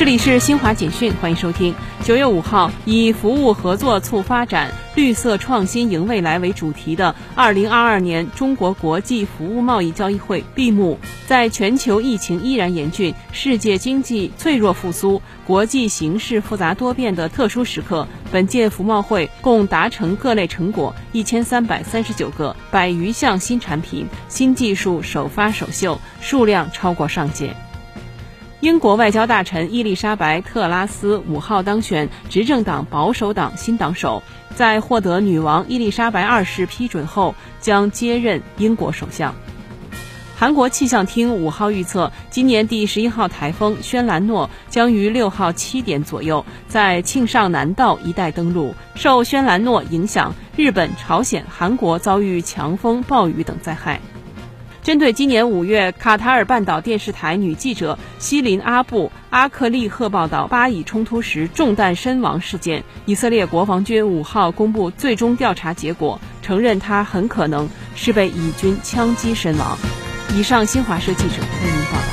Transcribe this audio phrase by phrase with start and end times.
[0.00, 1.74] 这里是新华简讯，欢迎收听。
[2.02, 10.98] 九月五号，以“服务合作促发展，绿色创新迎未来”为主题的二零二二年中国国际服务贸易交易会闭幕。
[11.26, 27.54] 在全球疫情依然严峻、世界经济脆弱复苏、国际形势复杂多变的特殊时刻，本届服贸会共达成各类成果一千三百三十九个，百余项新产品、新技术首发首秀，数量超过上届。
[28.60, 34.22] 英国外交大臣伊丽莎白·特拉斯五号当选执政党保守党新党首，
[34.54, 39.34] 在获得女王伊丽莎白二世批准后，将接任英国首相。
[40.36, 48.74] 韩国气象厅五号预测，今年第十一号台风轩岚诺将于六号七点左右在庆尚南道一带登陆。
[48.94, 54.02] 受轩岚诺影响，日本、朝鲜、韩国遭遇强风、暴雨等灾害。
[54.82, 69.76] 针对今年五月卡塔尔半岛电视台女记者西林阿布阿克利赫报道巴以冲突时中弹身亡事件，以色列国防军五号公布最终调查结果，承认她很可能是被以军枪击身亡。
[70.34, 72.09] 以上，新华社记者为您报道。